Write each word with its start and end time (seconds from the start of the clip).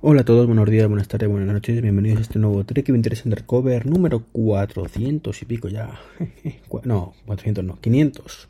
Hola 0.00 0.20
a 0.20 0.24
todos, 0.24 0.46
buenos 0.46 0.70
días, 0.70 0.86
buenas 0.86 1.08
tardes, 1.08 1.28
buenas 1.28 1.52
noches, 1.52 1.82
bienvenidos 1.82 2.18
a 2.18 2.22
este 2.22 2.38
nuevo 2.38 2.62
Trek 2.62 2.88
Interest 2.88 3.24
Undercover 3.26 3.84
número 3.84 4.20
400 4.30 5.42
y 5.42 5.44
pico 5.44 5.66
ya. 5.66 5.98
No, 6.84 7.14
400 7.26 7.64
no, 7.64 7.80
500. 7.80 8.48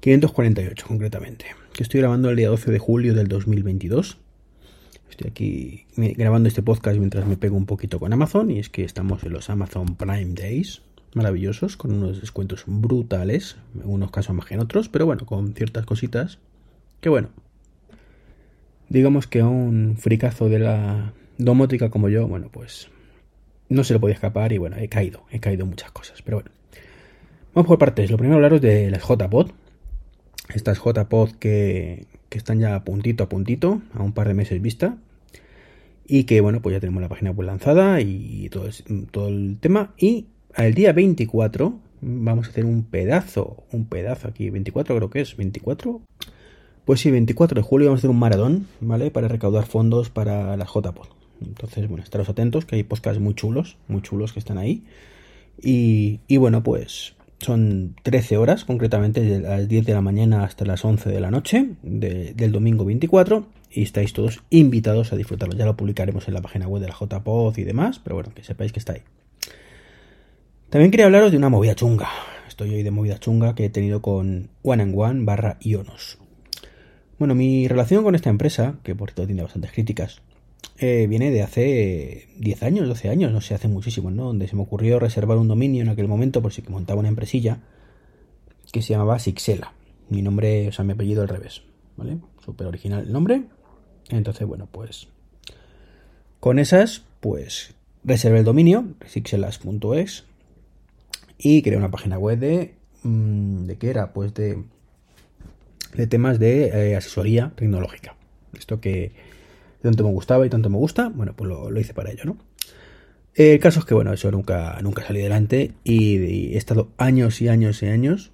548 0.00 0.84
concretamente. 0.88 1.44
Que 1.72 1.84
estoy 1.84 2.00
grabando 2.00 2.28
el 2.28 2.34
día 2.34 2.48
12 2.48 2.72
de 2.72 2.78
julio 2.80 3.14
del 3.14 3.28
2022. 3.28 4.18
Estoy 5.08 5.30
aquí 5.30 5.86
grabando 5.94 6.48
este 6.48 6.60
podcast 6.60 6.98
mientras 6.98 7.24
me 7.24 7.36
pego 7.36 7.56
un 7.56 7.66
poquito 7.66 8.00
con 8.00 8.12
Amazon 8.12 8.50
y 8.50 8.58
es 8.58 8.68
que 8.68 8.82
estamos 8.82 9.22
en 9.22 9.34
los 9.34 9.48
Amazon 9.48 9.94
Prime 9.94 10.34
Days. 10.34 10.82
Maravillosos, 11.14 11.76
con 11.76 11.92
unos 11.92 12.20
descuentos 12.20 12.64
brutales, 12.66 13.58
en 13.76 13.88
unos 13.88 14.10
casos 14.10 14.34
más 14.34 14.46
que 14.46 14.54
en 14.54 14.60
otros, 14.60 14.88
pero 14.88 15.06
bueno, 15.06 15.24
con 15.24 15.54
ciertas 15.54 15.86
cositas 15.86 16.40
que 17.00 17.10
bueno, 17.10 17.28
digamos 18.92 19.26
que 19.26 19.40
a 19.40 19.48
un 19.48 19.96
fricazo 19.96 20.50
de 20.50 20.58
la 20.58 21.14
domótica 21.38 21.88
como 21.88 22.10
yo, 22.10 22.28
bueno, 22.28 22.50
pues 22.52 22.88
no 23.70 23.84
se 23.84 23.94
lo 23.94 24.00
podía 24.00 24.14
escapar 24.14 24.52
y 24.52 24.58
bueno, 24.58 24.76
he 24.76 24.88
caído, 24.88 25.22
he 25.30 25.40
caído 25.40 25.64
muchas 25.64 25.90
cosas, 25.92 26.20
pero 26.20 26.38
bueno. 26.38 26.50
Vamos 27.54 27.68
por 27.68 27.78
partes. 27.78 28.10
Lo 28.10 28.18
primero 28.18 28.36
hablaros 28.36 28.60
de 28.60 28.90
las 28.90 29.02
JPod. 29.02 29.50
Estas 30.54 30.78
JPod 30.78 31.32
que, 31.32 32.06
que 32.28 32.38
están 32.38 32.60
ya 32.60 32.84
puntito 32.84 33.24
a 33.24 33.28
puntito, 33.30 33.80
a 33.94 34.02
un 34.02 34.12
par 34.12 34.28
de 34.28 34.34
meses 34.34 34.60
vista. 34.60 34.96
Y 36.06 36.24
que 36.24 36.42
bueno, 36.42 36.60
pues 36.60 36.74
ya 36.74 36.80
tenemos 36.80 37.00
la 37.00 37.08
página 37.08 37.30
web 37.30 37.46
lanzada 37.46 38.00
y 38.02 38.48
todo, 38.50 38.68
todo 39.10 39.28
el 39.28 39.56
tema. 39.58 39.94
Y 39.96 40.26
al 40.54 40.74
día 40.74 40.92
24 40.92 41.78
vamos 42.02 42.46
a 42.46 42.50
hacer 42.50 42.66
un 42.66 42.84
pedazo, 42.84 43.64
un 43.72 43.86
pedazo 43.86 44.28
aquí, 44.28 44.50
24 44.50 44.96
creo 44.96 45.08
que 45.08 45.20
es, 45.22 45.36
24 45.36 46.02
pues 46.84 47.00
sí, 47.00 47.10
24 47.10 47.54
de 47.54 47.62
julio 47.62 47.88
vamos 47.88 47.98
a 47.98 48.00
hacer 48.00 48.10
un 48.10 48.18
maratón, 48.18 48.66
¿vale? 48.80 49.10
Para 49.10 49.28
recaudar 49.28 49.66
fondos 49.66 50.10
para 50.10 50.56
la 50.56 50.64
JPod. 50.64 51.08
Entonces, 51.40 51.88
bueno, 51.88 52.02
estaros 52.02 52.28
atentos, 52.28 52.64
que 52.64 52.76
hay 52.76 52.82
podcasts 52.82 53.20
muy 53.20 53.34
chulos, 53.34 53.76
muy 53.88 54.02
chulos 54.02 54.32
que 54.32 54.38
están 54.38 54.58
ahí. 54.58 54.84
Y, 55.60 56.18
bueno, 56.36 56.62
pues 56.62 57.14
son 57.38 57.96
13 58.02 58.36
horas, 58.36 58.64
concretamente 58.64 59.20
desde 59.20 59.40
las 59.40 59.68
10 59.68 59.86
de 59.86 59.92
la 59.92 60.00
mañana 60.00 60.44
hasta 60.44 60.64
las 60.64 60.84
11 60.84 61.10
de 61.10 61.20
la 61.20 61.30
noche 61.30 61.70
del 61.82 62.52
domingo 62.52 62.84
24. 62.84 63.46
Y 63.70 63.82
estáis 63.82 64.12
todos 64.12 64.42
invitados 64.50 65.12
a 65.12 65.16
disfrutarlo. 65.16 65.56
Ya 65.56 65.64
lo 65.64 65.76
publicaremos 65.76 66.28
en 66.28 66.34
la 66.34 66.42
página 66.42 66.68
web 66.68 66.82
de 66.82 66.88
la 66.88 66.94
JPod 66.98 67.56
y 67.58 67.64
demás, 67.64 68.00
pero 68.00 68.16
bueno, 68.16 68.32
que 68.34 68.44
sepáis 68.44 68.72
que 68.72 68.78
está 68.80 68.92
ahí. 68.94 69.02
También 70.68 70.90
quería 70.90 71.06
hablaros 71.06 71.30
de 71.30 71.38
una 71.38 71.48
movida 71.48 71.74
chunga. 71.74 72.08
Estoy 72.48 72.74
hoy 72.74 72.82
de 72.82 72.90
movida 72.90 73.18
chunga 73.18 73.54
que 73.54 73.66
he 73.66 73.70
tenido 73.70 74.02
con 74.02 74.50
One 74.62 74.82
and 74.82 74.94
One 74.96 75.24
barra 75.24 75.58
Ionos. 75.60 76.18
Bueno, 77.18 77.34
mi 77.34 77.68
relación 77.68 78.02
con 78.02 78.14
esta 78.14 78.30
empresa, 78.30 78.76
que 78.82 78.94
por 78.94 79.10
cierto 79.10 79.26
tiene 79.26 79.42
bastantes 79.42 79.72
críticas, 79.72 80.22
eh, 80.78 81.06
viene 81.08 81.30
de 81.30 81.42
hace 81.42 82.28
10 82.38 82.62
años, 82.62 82.88
12 82.88 83.08
años, 83.08 83.32
no 83.32 83.40
sé, 83.40 83.54
hace 83.54 83.68
muchísimo, 83.68 84.10
¿no? 84.10 84.24
Donde 84.24 84.48
se 84.48 84.56
me 84.56 84.62
ocurrió 84.62 84.98
reservar 84.98 85.38
un 85.38 85.48
dominio 85.48 85.82
en 85.82 85.88
aquel 85.88 86.08
momento 86.08 86.42
por 86.42 86.52
si 86.52 86.62
que 86.62 86.70
montaba 86.70 87.00
una 87.00 87.08
empresilla 87.08 87.60
que 88.72 88.82
se 88.82 88.94
llamaba 88.94 89.18
Sixela. 89.18 89.74
Mi 90.08 90.22
nombre, 90.22 90.68
o 90.68 90.72
sea, 90.72 90.84
mi 90.84 90.92
apellido 90.92 91.22
al 91.22 91.28
revés, 91.28 91.62
¿vale? 91.96 92.18
Súper 92.44 92.66
original 92.66 93.04
el 93.06 93.12
nombre. 93.12 93.44
Entonces, 94.08 94.46
bueno, 94.46 94.68
pues 94.70 95.08
con 96.40 96.58
esas, 96.58 97.04
pues 97.20 97.74
reservé 98.02 98.40
el 98.40 98.44
dominio, 98.44 98.84
sixelas.es, 99.06 100.24
y 101.38 101.62
creé 101.62 101.76
una 101.76 101.90
página 101.90 102.18
web 102.18 102.38
de... 102.38 102.74
Mm, 103.04 103.66
¿De 103.66 103.76
qué 103.78 103.90
era? 103.90 104.12
Pues 104.12 104.34
de 104.34 104.64
de 105.94 106.06
temas 106.06 106.38
de 106.38 106.66
eh, 106.66 106.96
asesoría 106.96 107.52
tecnológica. 107.56 108.16
Esto 108.56 108.80
que 108.80 109.12
tanto 109.82 110.04
me 110.04 110.10
gustaba 110.10 110.46
y 110.46 110.50
tanto 110.50 110.70
me 110.70 110.78
gusta, 110.78 111.08
bueno, 111.08 111.34
pues 111.34 111.48
lo, 111.48 111.78
hice 111.78 111.94
para 111.94 112.10
ello, 112.10 112.24
¿no? 112.24 112.38
El 113.34 113.58
caso 113.60 113.80
es 113.80 113.86
que, 113.86 113.94
bueno, 113.94 114.12
eso 114.12 114.30
nunca, 114.30 114.78
nunca 114.82 115.02
salió 115.04 115.22
adelante 115.22 115.72
y, 115.84 116.52
he 116.54 116.56
estado 116.58 116.90
años 116.98 117.40
y 117.40 117.48
años 117.48 117.82
y 117.82 117.86
años 117.86 118.30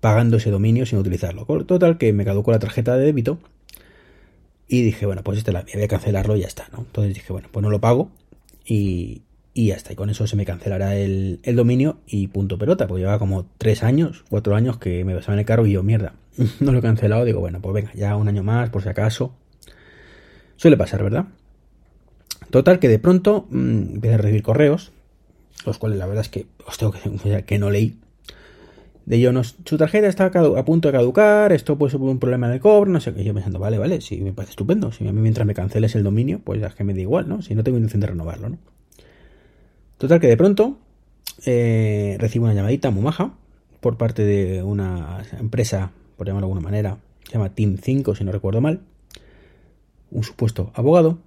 pagando 0.00 0.36
ese 0.36 0.50
dominio 0.50 0.86
sin 0.86 0.98
utilizarlo. 0.98 1.44
Total, 1.64 1.98
que 1.98 2.12
me 2.12 2.24
caducó 2.24 2.52
la 2.52 2.58
tarjeta 2.58 2.96
de 2.96 3.06
débito 3.06 3.38
y 4.68 4.82
dije, 4.82 5.06
bueno, 5.06 5.22
pues 5.22 5.38
este 5.38 5.52
la 5.52 5.62
voy 5.62 5.82
a 5.82 5.88
cancelarlo 5.88 6.36
y 6.36 6.40
ya 6.40 6.46
está, 6.46 6.68
¿no? 6.72 6.78
Entonces 6.78 7.14
dije, 7.14 7.32
bueno, 7.32 7.48
pues 7.50 7.62
no 7.62 7.70
lo 7.70 7.80
pago 7.80 8.10
y, 8.64 9.22
y 9.54 9.70
está. 9.70 9.92
Y 9.92 9.96
con 9.96 10.10
eso 10.10 10.26
se 10.26 10.36
me 10.36 10.44
cancelará 10.44 10.96
el, 10.96 11.40
dominio 11.54 11.98
y 12.06 12.26
punto 12.26 12.58
pelota. 12.58 12.86
Pues 12.88 13.00
lleva 13.00 13.18
como 13.18 13.46
tres 13.56 13.84
años, 13.84 14.24
cuatro 14.28 14.56
años 14.56 14.78
que 14.78 15.04
me 15.04 15.14
basaba 15.14 15.34
en 15.34 15.38
el 15.38 15.46
carro 15.46 15.64
y 15.64 15.72
yo, 15.72 15.82
mierda, 15.82 16.14
no 16.60 16.72
lo 16.72 16.80
he 16.80 16.82
cancelado. 16.82 17.24
Digo, 17.24 17.40
bueno, 17.40 17.60
pues 17.62 17.72
venga, 17.72 17.92
ya 17.94 18.16
un 18.16 18.28
año 18.28 18.42
más, 18.42 18.68
por 18.70 18.82
si 18.82 18.88
acaso. 18.88 19.32
Suele 20.56 20.76
pasar, 20.76 21.02
¿verdad? 21.02 21.26
Total, 22.50 22.78
que 22.78 22.88
de 22.88 22.98
pronto 22.98 23.46
mmm, 23.50 23.94
empecé 23.94 24.14
a 24.14 24.18
recibir 24.18 24.42
correos, 24.42 24.92
los 25.64 25.78
cuales 25.78 25.98
la 25.98 26.06
verdad 26.06 26.22
es 26.22 26.28
que 26.28 26.46
os 26.66 26.76
tengo 26.76 26.92
que 26.92 27.08
decir 27.08 27.44
que 27.44 27.58
no 27.58 27.70
leí. 27.70 27.98
De 29.06 29.16
ello, 29.16 29.32
su 29.42 29.76
tarjeta 29.76 30.06
está 30.06 30.26
a 30.26 30.64
punto 30.64 30.88
de 30.88 30.92
caducar, 30.92 31.52
esto 31.52 31.76
puede 31.76 31.90
ser 31.90 32.00
un 32.00 32.18
problema 32.18 32.48
de 32.48 32.58
cobro, 32.58 32.90
no 32.90 33.00
sé 33.00 33.12
qué. 33.12 33.22
Yo 33.22 33.34
pensando, 33.34 33.58
vale, 33.58 33.76
vale, 33.76 34.00
sí, 34.00 34.20
me 34.22 34.32
parece 34.32 34.52
estupendo. 34.52 34.92
Si 34.92 35.06
a 35.06 35.12
mí 35.12 35.20
mientras 35.20 35.46
me 35.46 35.52
canceles 35.52 35.94
el 35.94 36.04
dominio, 36.04 36.40
pues 36.42 36.62
es 36.62 36.74
que 36.74 36.84
me 36.84 36.94
da 36.94 37.00
igual, 37.00 37.28
¿no? 37.28 37.42
Si 37.42 37.54
no 37.54 37.62
tengo 37.62 37.76
intención 37.76 38.00
de 38.00 38.06
renovarlo, 38.06 38.48
¿no? 38.48 38.58
Total 39.98 40.20
que 40.20 40.26
de 40.26 40.36
pronto 40.36 40.78
eh, 41.46 42.16
recibo 42.18 42.44
una 42.44 42.54
llamadita 42.54 42.90
muy 42.90 43.02
maja 43.02 43.34
por 43.80 43.96
parte 43.96 44.24
de 44.24 44.62
una 44.62 45.22
empresa, 45.38 45.92
por 46.16 46.26
llamarlo 46.26 46.46
de 46.46 46.52
alguna 46.52 46.64
manera, 46.64 46.98
se 47.24 47.34
llama 47.34 47.54
Team 47.54 47.76
5 47.80 48.14
si 48.14 48.24
no 48.24 48.32
recuerdo 48.32 48.60
mal, 48.60 48.80
un 50.10 50.24
supuesto 50.24 50.70
abogado, 50.74 51.18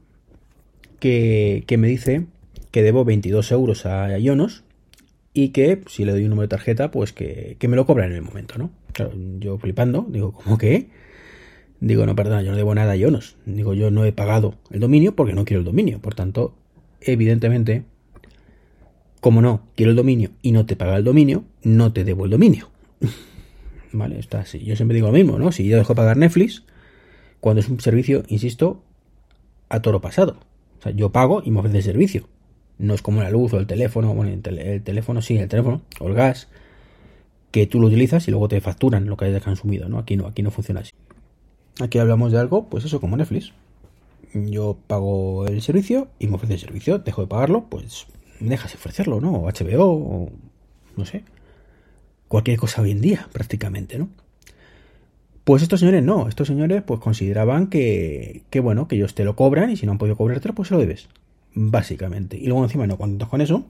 que, 0.99 1.63
me 1.77 1.87
dice 1.87 2.25
que 2.71 2.81
debo 2.81 3.05
22 3.05 3.51
euros 3.51 3.85
a 3.85 4.17
Ionos 4.17 4.63
y 5.33 5.49
que 5.49 5.81
si 5.87 6.05
le 6.05 6.13
doy 6.13 6.23
un 6.23 6.31
número 6.31 6.47
de 6.47 6.49
tarjeta, 6.49 6.89
pues 6.89 7.13
que, 7.13 7.57
me 7.67 7.75
lo 7.75 7.85
cobran 7.85 8.09
en 8.09 8.15
el 8.17 8.23
momento, 8.23 8.57
¿no? 8.57 8.71
Claro, 8.93 9.11
yo 9.39 9.57
flipando, 9.59 10.07
digo, 10.09 10.31
¿cómo 10.31 10.57
que? 10.57 10.89
Digo, 11.79 12.07
no, 12.07 12.15
perdona, 12.15 12.41
yo 12.41 12.51
no 12.51 12.57
debo 12.57 12.73
nada 12.73 12.93
a 12.93 12.95
Ionos. 12.95 13.35
Digo, 13.45 13.75
yo 13.75 13.91
no 13.91 14.03
he 14.03 14.11
pagado 14.11 14.55
el 14.71 14.79
dominio 14.79 15.15
porque 15.15 15.33
no 15.33 15.45
quiero 15.45 15.59
el 15.59 15.65
dominio. 15.65 15.99
Por 15.99 16.15
tanto, 16.15 16.55
evidentemente, 17.01 17.83
como 19.19 19.41
no 19.41 19.61
quiero 19.75 19.91
el 19.91 19.95
dominio 19.95 20.31
y 20.41 20.51
no 20.51 20.65
te 20.65 20.75
paga 20.75 20.97
el 20.97 21.03
dominio, 21.03 21.43
no 21.63 21.93
te 21.93 22.03
debo 22.03 22.25
el 22.25 22.31
dominio. 22.31 22.69
vale, 23.91 24.19
está 24.19 24.41
así. 24.41 24.59
Yo 24.59 24.75
siempre 24.75 24.95
digo 24.95 25.07
lo 25.07 25.13
mismo, 25.13 25.39
¿no? 25.39 25.51
Si 25.51 25.67
yo 25.67 25.77
dejo 25.77 25.95
pagar 25.95 26.17
Netflix, 26.17 26.63
cuando 27.39 27.61
es 27.61 27.69
un 27.69 27.79
servicio, 27.79 28.23
insisto, 28.27 28.81
a 29.69 29.81
toro 29.81 30.01
pasado. 30.01 30.37
O 30.79 30.81
sea, 30.81 30.91
yo 30.91 31.11
pago 31.11 31.41
y 31.43 31.51
me 31.51 31.59
ofrece 31.59 31.77
el 31.77 31.83
servicio. 31.83 32.27
No 32.77 32.93
es 32.93 33.01
como 33.01 33.21
la 33.21 33.31
luz 33.31 33.53
o 33.53 33.59
el 33.59 33.65
teléfono, 33.65 34.13
bueno, 34.13 34.31
el, 34.31 34.83
teléfono 34.83 35.21
sí, 35.21 35.37
el 35.37 35.47
teléfono, 35.47 35.81
o 35.99 36.07
el 36.07 36.13
gas, 36.13 36.47
que 37.51 37.65
tú 37.65 37.79
lo 37.79 37.87
utilizas 37.87 38.27
y 38.27 38.31
luego 38.31 38.47
te 38.47 38.61
facturan 38.61 39.07
lo 39.07 39.17
que 39.17 39.25
hayas 39.25 39.43
consumido, 39.43 39.89
¿no? 39.89 39.97
Aquí 39.97 40.15
no, 40.15 40.27
aquí 40.27 40.43
no 40.43 40.51
funciona 40.51 40.81
así. 40.81 40.91
Aquí 41.79 41.97
hablamos 41.97 42.31
de 42.31 42.39
algo, 42.39 42.69
pues 42.69 42.85
eso, 42.85 42.99
como 42.99 43.17
Netflix. 43.17 43.53
Yo 44.33 44.77
pago 44.87 45.47
el 45.47 45.61
servicio 45.61 46.09
y 46.19 46.27
me 46.27 46.35
ofrece 46.35 46.53
el 46.53 46.59
servicio, 46.59 46.99
dejo 46.99 47.21
de 47.21 47.27
pagarlo, 47.27 47.65
pues 47.69 48.05
dejas 48.39 48.75
ofrecerlo, 48.75 49.21
¿no? 49.21 49.33
O 49.33 49.51
HBO, 49.51 49.85
o 49.85 50.31
no 50.95 51.05
sé. 51.05 51.23
Cualquier 52.27 52.57
cosa 52.57 52.81
hoy 52.81 52.91
en 52.91 53.01
día, 53.01 53.27
prácticamente, 53.31 53.97
¿no? 53.97 54.09
Pues 55.43 55.63
estos 55.63 55.79
señores 55.79 56.03
no, 56.03 56.27
estos 56.27 56.47
señores 56.47 56.83
pues 56.85 56.99
consideraban 56.99 57.67
que, 57.67 58.43
que 58.49 58.59
bueno, 58.59 58.87
que 58.87 58.97
ellos 58.97 59.15
te 59.15 59.23
lo 59.23 59.35
cobran 59.37 59.69
y 59.69 59.77
si 59.77 59.85
no 59.85 59.93
han 59.93 59.97
podido 59.97 60.17
cobrártelo, 60.17 60.53
pues 60.53 60.67
se 60.67 60.73
lo 60.73 60.79
debes. 60.81 61.07
Básicamente. 61.53 62.37
Y 62.37 62.47
luego 62.47 62.63
encima 62.63 62.85
no 62.85 62.97
contentos 62.97 63.29
con 63.29 63.39
eso, 63.39 63.65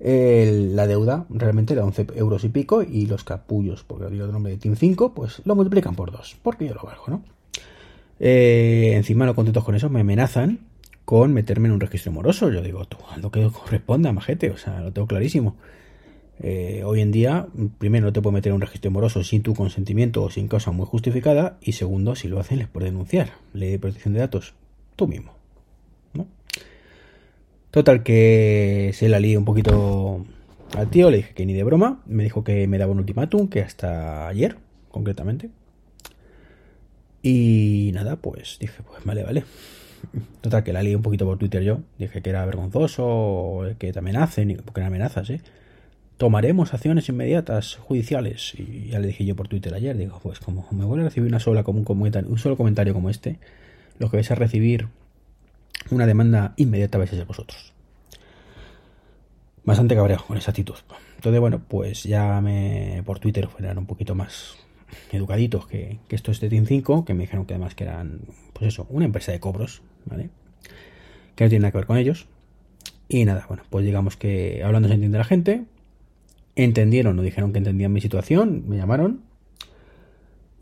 la 0.00 0.86
deuda 0.86 1.26
realmente 1.28 1.74
era 1.74 1.84
11 1.84 2.06
euros 2.14 2.44
y 2.44 2.48
pico 2.48 2.82
y 2.82 3.06
los 3.06 3.24
capullos, 3.24 3.84
porque 3.84 4.06
había 4.06 4.24
el 4.24 4.32
nombre 4.32 4.52
de 4.52 4.58
Team 4.58 4.76
5, 4.76 5.12
pues 5.12 5.42
lo 5.44 5.54
multiplican 5.54 5.94
por 5.94 6.10
dos, 6.10 6.36
porque 6.42 6.66
yo 6.66 6.74
lo 6.74 6.82
valgo, 6.82 7.04
¿no? 7.08 7.22
Eh, 8.18 8.92
encima 8.94 9.26
no 9.26 9.34
contentos 9.34 9.64
con 9.64 9.74
eso, 9.74 9.88
me 9.90 10.00
amenazan 10.00 10.60
con 11.04 11.32
meterme 11.32 11.68
en 11.68 11.74
un 11.74 11.80
registro 11.80 12.12
moroso. 12.12 12.50
Yo 12.50 12.62
digo, 12.62 12.84
tú, 12.86 12.98
lo 13.20 13.30
que 13.30 13.48
corresponda, 13.50 14.12
majete, 14.12 14.50
o 14.50 14.56
sea, 14.56 14.80
lo 14.80 14.92
tengo 14.92 15.08
clarísimo. 15.08 15.56
Eh, 16.42 16.82
hoy 16.86 17.00
en 17.00 17.12
día, 17.12 17.48
primero, 17.78 18.06
no 18.06 18.12
te 18.12 18.22
puedo 18.22 18.32
meter 18.32 18.50
en 18.50 18.56
un 18.56 18.60
registro 18.62 18.90
moroso 18.90 19.22
sin 19.22 19.42
tu 19.42 19.54
consentimiento 19.54 20.22
o 20.22 20.30
sin 20.30 20.48
causa 20.48 20.70
muy 20.70 20.86
justificada. 20.86 21.58
Y 21.60 21.72
segundo, 21.72 22.14
si 22.14 22.28
lo 22.28 22.40
hacen, 22.40 22.58
les 22.58 22.68
puede 22.68 22.86
denunciar. 22.86 23.32
Ley 23.52 23.72
de 23.72 23.78
protección 23.78 24.14
de 24.14 24.20
datos, 24.20 24.54
tú 24.96 25.06
mismo. 25.06 25.34
¿no? 26.14 26.26
Total, 27.70 28.02
que 28.02 28.92
se 28.94 29.08
la 29.08 29.20
lié 29.20 29.36
un 29.36 29.44
poquito 29.44 30.24
al 30.76 30.88
tío, 30.88 31.10
le 31.10 31.18
dije 31.18 31.34
que 31.34 31.44
ni 31.44 31.52
de 31.52 31.62
broma. 31.62 32.02
Me 32.06 32.22
dijo 32.22 32.42
que 32.42 32.66
me 32.66 32.78
daba 32.78 32.92
un 32.92 33.00
ultimátum, 33.00 33.48
que 33.48 33.60
hasta 33.60 34.26
ayer, 34.26 34.56
concretamente. 34.90 35.50
Y 37.22 37.90
nada, 37.92 38.16
pues 38.16 38.56
dije, 38.58 38.82
pues 38.82 39.04
vale, 39.04 39.24
vale. 39.24 39.44
Total, 40.40 40.64
que 40.64 40.72
la 40.72 40.82
lié 40.82 40.96
un 40.96 41.02
poquito 41.02 41.24
por 41.24 41.38
Twitter 41.38 41.62
yo. 41.62 41.80
Dije 41.98 42.22
que 42.22 42.30
era 42.30 42.44
vergonzoso, 42.44 43.62
que 43.78 43.92
te 43.92 43.98
amenacen, 43.98 44.60
porque 44.64 44.80
no 44.80 44.88
amenazas, 44.88 45.30
¿eh? 45.30 45.40
Tomaremos 46.16 46.74
acciones 46.74 47.08
inmediatas 47.08 47.76
judiciales. 47.76 48.54
Y 48.58 48.88
ya 48.90 48.98
le 48.98 49.08
dije 49.08 49.24
yo 49.24 49.36
por 49.36 49.48
Twitter 49.48 49.72
ayer, 49.72 49.96
digo, 49.96 50.20
pues 50.22 50.40
como 50.40 50.66
me 50.72 50.84
vuelve 50.84 51.04
a 51.04 51.08
recibir 51.08 51.28
una 51.28 51.40
sola, 51.40 51.62
como 51.62 51.80
un, 51.80 52.24
un 52.28 52.38
solo 52.38 52.56
comentario 52.56 52.92
como 52.92 53.08
este, 53.08 53.38
los 53.98 54.10
que 54.10 54.18
vais 54.18 54.30
a 54.30 54.34
recibir 54.34 54.88
una 55.90 56.06
demanda 56.06 56.52
inmediata 56.56 56.98
vais 56.98 57.12
a 57.12 57.16
ser 57.16 57.24
vosotros. 57.24 57.72
Bastante 59.64 59.94
cabreado 59.94 60.24
con 60.26 60.36
esa 60.36 60.50
actitud. 60.50 60.74
Entonces, 61.16 61.40
bueno, 61.40 61.62
pues 61.66 62.04
ya 62.04 62.40
me 62.40 63.02
por 63.04 63.18
Twitter 63.18 63.46
fueron 63.48 63.78
un 63.78 63.86
poquito 63.86 64.14
más 64.14 64.56
educaditos 65.12 65.66
que, 65.66 65.98
esto 66.08 66.30
es 66.30 66.40
de 66.40 66.48
Team 66.48 66.66
5, 66.66 67.04
que 67.04 67.14
me 67.14 67.22
dijeron 67.22 67.46
que 67.46 67.54
además 67.54 67.74
que 67.74 67.84
eran, 67.84 68.20
pues 68.52 68.68
eso, 68.68 68.86
una 68.90 69.04
empresa 69.04 69.32
de 69.32 69.40
cobros, 69.40 69.82
¿vale? 70.06 70.30
Que 71.34 71.44
no 71.44 71.50
tiene 71.50 71.62
nada 71.62 71.72
que 71.72 71.78
ver 71.78 71.86
con 71.86 71.96
ellos. 71.96 72.26
Y 73.08 73.24
nada, 73.24 73.44
bueno, 73.48 73.64
pues 73.70 73.84
digamos 73.84 74.16
que 74.16 74.62
hablando 74.64 74.88
se 74.88 74.94
entiende 74.94 75.18
la 75.18 75.24
gente, 75.24 75.64
entendieron 76.54 77.18
o 77.18 77.22
dijeron 77.22 77.52
que 77.52 77.58
entendían 77.58 77.92
mi 77.92 78.00
situación, 78.00 78.64
me 78.68 78.76
llamaron. 78.76 79.22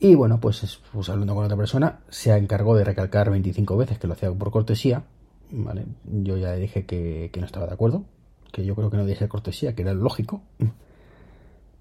Y 0.01 0.15
bueno, 0.15 0.41
pues, 0.41 0.81
pues 0.93 1.09
hablando 1.09 1.35
con 1.35 1.45
otra 1.45 1.57
persona, 1.57 2.01
se 2.09 2.35
encargó 2.37 2.77
de 2.77 2.85
recalcar 2.85 3.31
25 3.31 3.77
veces 3.77 3.99
que 3.99 4.07
lo 4.07 4.13
hacía 4.13 4.31
por 4.33 4.51
cortesía, 4.51 5.03
¿vale? 5.51 5.87
Yo 6.05 6.37
ya 6.37 6.53
le 6.53 6.61
dije 6.61 6.87
que, 6.87 7.31
no 7.39 7.47
estaba 7.47 7.67
de 7.67 7.75
acuerdo, 7.75 8.05
que 8.53 8.65
yo 8.65 8.75
creo 8.75 8.91
que 8.91 8.97
no 8.97 9.07
ser 9.09 9.29
cortesía, 9.29 9.75
que 9.75 9.83
era 9.83 9.95
lógico. 9.95 10.43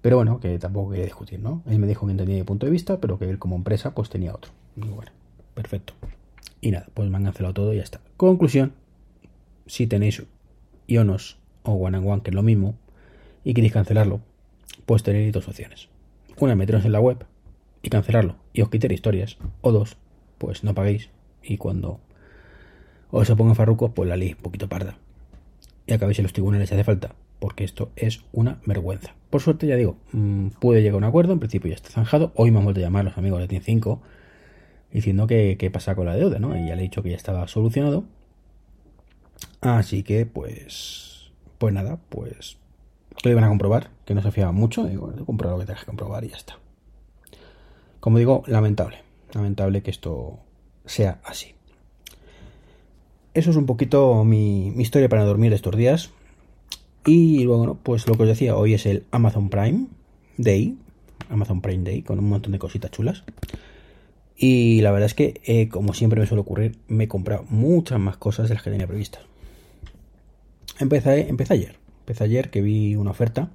Pero 0.08 0.16
bueno, 0.16 0.40
que 0.40 0.58
tampoco 0.58 0.92
quería 0.92 1.04
discutir, 1.04 1.38
¿no? 1.38 1.62
Él 1.66 1.78
me 1.78 1.86
dijo 1.86 2.06
que 2.06 2.12
entendía 2.12 2.36
mi 2.36 2.42
punto 2.42 2.64
de 2.64 2.72
vista, 2.72 2.98
pero 2.98 3.18
que 3.18 3.28
él 3.28 3.38
como 3.38 3.56
empresa 3.56 3.94
pues 3.94 4.08
tenía 4.08 4.34
otro. 4.34 4.52
Y 4.74 4.88
bueno, 4.88 5.12
perfecto. 5.52 5.92
Y 6.62 6.70
nada, 6.70 6.86
pues 6.94 7.10
me 7.10 7.18
han 7.18 7.24
cancelado 7.24 7.52
todo 7.52 7.74
y 7.74 7.76
ya 7.76 7.82
está. 7.82 8.00
Conclusión, 8.16 8.72
si 9.66 9.86
tenéis 9.86 10.22
Ionos 10.86 11.36
o 11.62 11.72
One 11.72 11.98
and 11.98 12.08
One, 12.08 12.22
que 12.22 12.30
es 12.30 12.34
lo 12.34 12.42
mismo, 12.42 12.74
y 13.44 13.52
queréis 13.52 13.74
cancelarlo, 13.74 14.22
pues 14.86 15.02
tenéis 15.02 15.30
dos 15.30 15.46
opciones. 15.46 15.90
Una, 16.38 16.56
meteros 16.56 16.86
en 16.86 16.92
la 16.92 17.00
web 17.00 17.26
y 17.82 17.90
cancelarlo 17.90 18.36
y 18.54 18.62
os 18.62 18.70
quitar 18.70 18.90
historias. 18.90 19.36
O 19.60 19.72
dos, 19.72 19.98
pues 20.38 20.64
no 20.64 20.74
paguéis 20.74 21.10
y 21.42 21.58
cuando 21.58 22.00
os 23.10 23.26
se 23.26 23.36
farrucos, 23.36 23.90
pues 23.94 24.08
la 24.08 24.16
ley 24.16 24.32
un 24.32 24.42
poquito 24.42 24.70
parda. 24.70 24.96
Y 25.86 25.92
acabéis 25.92 26.18
en 26.18 26.22
los 26.22 26.32
tribunales 26.32 26.70
si 26.70 26.76
hace 26.76 26.84
falta 26.84 27.14
porque 27.38 27.64
esto 27.64 27.90
es 27.96 28.24
una 28.32 28.60
vergüenza. 28.66 29.14
Por 29.30 29.40
suerte, 29.40 29.66
ya 29.66 29.76
digo, 29.76 29.96
mm, 30.12 30.48
pude 30.60 30.80
llegar 30.80 30.94
a 30.94 30.98
un 30.98 31.04
acuerdo, 31.04 31.32
en 31.32 31.38
principio 31.38 31.68
ya 31.68 31.76
está 31.76 31.90
zanjado. 31.90 32.32
Hoy 32.34 32.50
me 32.50 32.58
han 32.58 32.64
vuelto 32.64 32.80
a 32.80 32.84
llamar 32.84 33.04
los 33.04 33.18
amigos 33.18 33.40
de 33.40 33.48
Team 33.48 33.62
5 33.64 34.00
diciendo 34.92 35.26
que 35.26 35.56
qué 35.58 35.70
pasa 35.70 35.94
con 35.94 36.06
la 36.06 36.16
deuda, 36.16 36.38
¿no? 36.38 36.56
Y 36.56 36.66
ya 36.66 36.74
le 36.74 36.80
he 36.80 36.84
dicho 36.84 37.02
que 37.02 37.10
ya 37.10 37.16
estaba 37.16 37.46
solucionado. 37.48 38.04
Así 39.60 40.02
que, 40.02 40.26
pues, 40.26 41.30
pues 41.58 41.74
nada, 41.74 41.98
pues 42.08 42.58
lo 43.22 43.30
iban 43.30 43.44
a 43.44 43.48
comprobar, 43.48 43.90
que 44.04 44.14
no 44.14 44.22
se 44.22 44.30
fiaban 44.30 44.54
mucho. 44.54 44.84
Digo, 44.84 45.12
comprobar 45.26 45.56
lo 45.56 45.60
que 45.60 45.66
tengas 45.66 45.82
que 45.82 45.86
comprobar 45.86 46.24
y 46.24 46.28
ya 46.28 46.36
está. 46.36 46.58
Como 48.00 48.18
digo, 48.18 48.44
lamentable, 48.46 48.98
lamentable 49.32 49.82
que 49.82 49.90
esto 49.90 50.38
sea 50.86 51.20
así. 51.24 51.54
Eso 53.34 53.50
es 53.50 53.56
un 53.56 53.66
poquito 53.66 54.24
mi, 54.24 54.70
mi 54.70 54.82
historia 54.82 55.08
para 55.08 55.24
dormir 55.24 55.52
estos 55.52 55.76
días. 55.76 56.10
Y 57.04 57.46
bueno, 57.46 57.78
pues 57.82 58.06
lo 58.06 58.14
que 58.16 58.24
os 58.24 58.28
decía, 58.28 58.56
hoy 58.56 58.74
es 58.74 58.86
el 58.86 59.04
Amazon 59.10 59.48
Prime 59.48 59.86
Day, 60.36 60.76
Amazon 61.30 61.60
Prime 61.60 61.84
Day, 61.84 62.02
con 62.02 62.18
un 62.18 62.28
montón 62.28 62.52
de 62.52 62.58
cositas 62.58 62.90
chulas. 62.90 63.24
Y 64.36 64.80
la 64.82 64.92
verdad 64.92 65.06
es 65.06 65.14
que, 65.14 65.40
eh, 65.44 65.68
como 65.68 65.94
siempre 65.94 66.20
me 66.20 66.26
suele 66.26 66.42
ocurrir, 66.42 66.78
me 66.86 67.04
he 67.04 67.08
comprado 67.08 67.44
muchas 67.48 67.98
más 67.98 68.16
cosas 68.16 68.48
de 68.48 68.54
las 68.54 68.62
que 68.62 68.70
tenía 68.70 68.86
previstas. 68.86 69.22
Empecé, 70.78 71.28
empecé 71.28 71.54
ayer, 71.54 71.76
empecé 72.00 72.24
ayer 72.24 72.50
que 72.50 72.60
vi 72.60 72.94
una 72.94 73.10
oferta 73.10 73.50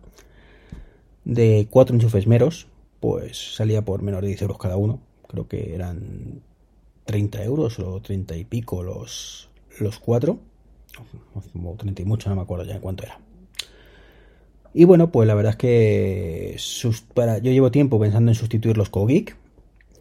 de 1.24 1.68
cuatro 1.70 1.96
enchufes 1.96 2.28
meros, 2.28 2.68
pues 3.00 3.56
salía 3.56 3.86
por 3.86 4.02
menos 4.02 4.22
de 4.22 4.28
10 4.28 4.42
euros 4.42 4.58
cada 4.58 4.76
uno. 4.76 5.00
Creo 5.28 5.48
que 5.48 5.74
eran 5.74 6.42
30 7.06 7.44
euros 7.44 7.80
o 7.80 8.02
30 8.02 8.36
y 8.36 8.44
pico 8.44 8.84
los, 8.84 9.50
los 9.80 10.00
cuatro. 10.00 10.40
O 11.34 11.76
30 11.76 12.02
y 12.02 12.06
mucho, 12.06 12.30
no 12.30 12.36
me 12.36 12.42
acuerdo 12.42 12.66
ya 12.66 12.76
en 12.76 12.82
cuánto 12.82 13.04
era. 13.04 13.20
Y 14.74 14.86
bueno, 14.86 15.12
pues 15.12 15.28
la 15.28 15.36
verdad 15.36 15.52
es 15.52 15.58
que 15.58 16.58
para, 17.14 17.38
yo 17.38 17.52
llevo 17.52 17.70
tiempo 17.70 18.00
pensando 18.00 18.32
en 18.32 18.36
sustituir 18.36 18.76
los 18.76 18.90
CoGeek, 18.90 19.36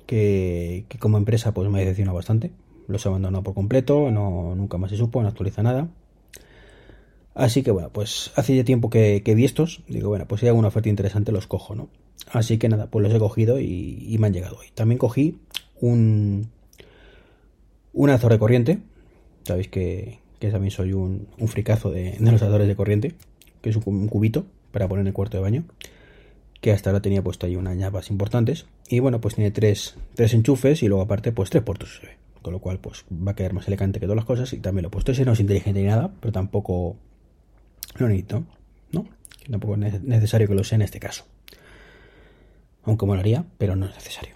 que, 0.07 0.87
que 0.89 0.99
como 0.99 1.19
empresa 1.19 1.53
pues 1.53 1.69
me 1.69 1.79
ha 1.79 1.81
decepcionado 1.81 2.17
bastante. 2.17 2.53
Los 2.89 3.05
he 3.05 3.09
abandonado 3.09 3.45
por 3.45 3.55
completo, 3.55 4.11
no, 4.11 4.55
nunca 4.55 4.79
más 4.79 4.91
se 4.91 4.97
supo, 4.97 5.21
no 5.23 5.29
actualiza 5.29 5.63
nada. 5.63 5.89
Así 7.35 7.63
que 7.63 7.71
bueno, 7.71 7.91
pues 7.91 8.33
hace 8.35 8.57
ya 8.57 8.65
tiempo 8.65 8.89
que, 8.89 9.23
vi 9.25 9.45
estos. 9.45 9.83
Digo, 9.89 10.09
bueno, 10.09 10.27
pues 10.27 10.41
si 10.41 10.47
hay 10.47 10.49
alguna 10.49 10.69
oferta 10.69 10.89
interesante 10.89 11.33
los 11.33 11.47
cojo, 11.47 11.75
¿no? 11.75 11.89
Así 12.31 12.59
que 12.59 12.69
nada, 12.69 12.89
pues 12.89 13.03
los 13.03 13.15
he 13.15 13.19
cogido 13.19 13.61
y, 13.61 14.17
me 14.19 14.27
han 14.27 14.33
llegado 14.33 14.57
hoy. 14.59 14.67
También 14.75 14.99
cogí 14.99 15.39
un, 15.81 16.49
un 17.93 18.11
azor 18.11 18.33
de 18.33 18.39
corriente. 18.39 18.79
Sabéis 19.45 19.69
que, 19.69 20.19
que 20.39 20.51
también 20.51 20.71
soy 20.71 20.93
un, 20.95 21.29
un 21.39 21.49
fricazo 21.49 21.91
de, 21.91 22.13
de 22.19 22.33
los 22.33 22.43
azores 22.43 22.69
de 22.69 22.77
corriente, 22.77 23.15
que 23.61 23.71
es 23.71 23.77
un 23.77 24.09
cubito 24.09 24.47
para 24.73 24.89
poner 24.89 25.03
en 25.03 25.09
el 25.09 25.13
cuarto 25.13 25.37
de 25.37 25.43
baño, 25.43 25.65
que 26.61 26.73
hasta 26.73 26.91
ahora 26.91 27.03
tenía 27.03 27.23
puesto 27.23 27.47
ahí 27.47 27.57
unas 27.57 27.77
llaves 27.77 28.11
importantes. 28.11 28.67
Y 28.89 29.01
bueno, 29.01 29.21
pues 29.21 29.35
tiene 29.35 29.51
tres, 29.51 29.97
tres 30.15 30.33
enchufes 30.35 30.83
y 30.83 30.89
luego 30.89 31.03
aparte 31.03 31.33
pues 31.33 31.51
tres 31.51 31.63
puertos 31.63 31.99
USB. 31.99 32.09
Con 32.41 32.53
lo 32.53 32.59
cual 32.59 32.79
pues 32.79 33.05
va 33.11 33.33
a 33.33 33.35
quedar 33.37 33.53
más 33.53 33.69
elegante 33.69 34.01
que 34.01 34.07
todas 34.07 34.17
las 34.17 34.25
cosas 34.25 34.53
y 34.53 34.59
también 34.59 34.83
lo 34.83 34.89
he 34.89 34.91
puesto. 34.91 35.13
Ese 35.13 35.25
no 35.25 35.33
es 35.33 35.41
inteligente 35.41 35.81
ni 35.81 35.87
nada, 35.87 36.13
pero 36.21 36.33
tampoco 36.33 36.97
lo 37.97 38.09
necesito, 38.09 38.45
¿no? 38.91 39.07
Tampoco 39.49 39.75
es 39.77 40.03
necesario 40.03 40.49
que 40.49 40.55
lo 40.55 40.65
sea 40.65 40.77
en 40.77 40.83
este 40.83 40.99
caso. 40.99 41.25
Aunque 42.85 43.07
molaría, 43.07 43.45
pero 43.59 43.77
no 43.77 43.87
es 43.87 43.95
necesario. 43.95 44.35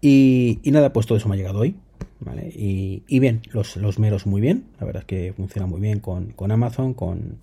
Y, 0.00 0.60
nada, 0.64 0.92
pues 0.92 1.06
todo 1.06 1.18
eso 1.18 1.28
me 1.28 1.36
ha 1.36 1.38
llegado 1.38 1.60
hoy. 1.60 1.76
¿vale? 2.18 2.52
Y, 2.54 3.18
bien, 3.20 3.42
los, 3.52 3.76
los, 3.76 3.98
meros 3.98 4.26
muy 4.26 4.40
bien. 4.40 4.64
La 4.80 4.86
verdad 4.86 5.02
es 5.02 5.06
que 5.06 5.32
funciona 5.32 5.66
muy 5.66 5.80
bien 5.80 6.00
con, 6.00 6.32
con 6.32 6.50
Amazon, 6.50 6.94
con, 6.94 7.38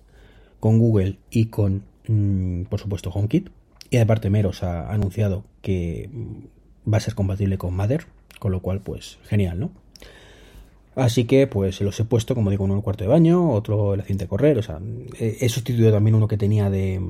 con 0.58 0.78
Google 0.78 1.16
y 1.30 1.46
con 1.46 1.84
Mm, 2.10 2.64
por 2.64 2.80
supuesto 2.80 3.10
HomeKit. 3.10 3.50
Y 3.88 3.98
aparte 3.98 4.30
Meros 4.30 4.64
ha 4.64 4.92
anunciado 4.92 5.44
que 5.62 6.10
mm, 6.12 6.92
va 6.92 6.96
a 6.96 7.00
ser 7.00 7.14
compatible 7.14 7.56
con 7.56 7.74
Mother, 7.74 8.06
con 8.40 8.50
lo 8.50 8.60
cual 8.60 8.80
pues 8.80 9.18
genial, 9.24 9.60
¿no? 9.60 9.70
Así 10.96 11.24
que 11.24 11.46
pues 11.46 11.80
los 11.80 11.98
he 12.00 12.04
puesto, 12.04 12.34
como 12.34 12.50
digo, 12.50 12.64
uno 12.64 12.74
en 12.74 12.78
el 12.78 12.84
cuarto 12.84 13.04
de 13.04 13.08
baño, 13.08 13.52
otro 13.52 13.94
en 13.94 13.98
la 14.00 14.04
cinta 14.04 14.24
de 14.24 14.28
correr, 14.28 14.58
o 14.58 14.62
sea, 14.62 14.80
he 15.18 15.48
sustituido 15.48 15.92
también 15.92 16.16
uno 16.16 16.26
que 16.26 16.36
tenía 16.36 16.68
de, 16.68 17.00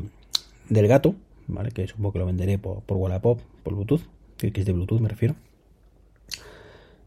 del 0.69 0.87
gato, 0.87 1.15
¿vale? 1.49 1.71
Que 1.71 1.89
supongo 1.89 2.13
que 2.13 2.19
lo 2.19 2.27
venderé 2.27 2.59
por, 2.59 2.83
por 2.83 2.99
Wallapop, 2.99 3.41
por 3.63 3.75
Bluetooth, 3.75 4.03
que 4.37 4.53
es 4.55 4.67
de 4.67 4.73
Bluetooth 4.73 5.01
me 5.01 5.09
refiero. 5.09 5.35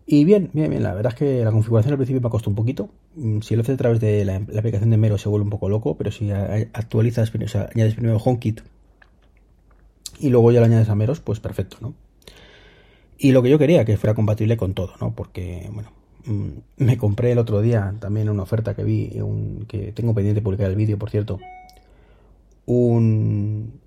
Y 0.05 0.25
bien, 0.25 0.49
bien, 0.53 0.69
bien, 0.69 0.83
la 0.83 0.93
verdad 0.93 1.13
es 1.13 1.19
que 1.19 1.43
la 1.43 1.51
configuración 1.51 1.93
al 1.93 1.97
principio 1.97 2.21
me 2.21 2.29
costado 2.29 2.51
un 2.51 2.55
poquito. 2.55 2.89
Mm, 3.15 3.39
si 3.39 3.55
lo 3.55 3.61
haces 3.61 3.75
a 3.75 3.77
través 3.77 3.99
de 4.01 4.25
la, 4.25 4.35
aplicación 4.35 4.89
de 4.89 4.97
Mero 4.97 5.17
se 5.17 5.29
vuelve 5.29 5.45
un 5.45 5.49
poco 5.49 5.69
loco, 5.69 5.95
pero 5.97 6.11
si 6.11 6.29
actualizas, 6.31 7.31
o 7.33 7.47
sea, 7.47 7.69
añades 7.73 7.95
primero 7.95 8.17
HomeKit 8.17 8.61
y 10.19 10.29
luego 10.29 10.51
ya 10.51 10.59
lo 10.59 10.65
añades 10.65 10.89
a 10.89 10.95
Meros, 10.95 11.21
pues 11.21 11.39
perfecto, 11.39 11.77
¿no? 11.81 11.93
Y 13.17 13.31
lo 13.31 13.41
que 13.41 13.49
yo 13.49 13.57
quería, 13.57 13.85
que 13.85 13.97
fuera 13.97 14.13
compatible 14.13 14.57
con 14.57 14.73
todo, 14.73 14.93
¿no? 14.99 15.13
Porque, 15.15 15.69
bueno, 15.73 15.89
mm, 16.25 16.83
me 16.83 16.97
compré 16.97 17.31
el 17.31 17.37
otro 17.37 17.61
día 17.61 17.95
también 17.99 18.29
una 18.29 18.43
oferta 18.43 18.75
que 18.75 18.83
vi, 18.83 19.11
que 19.67 19.93
tengo 19.93 20.13
pendiente 20.13 20.41
de 20.41 20.43
publicar 20.43 20.69
el 20.69 20.75
vídeo, 20.75 20.97
por 20.97 21.09
cierto, 21.09 21.39
un, 22.65 23.79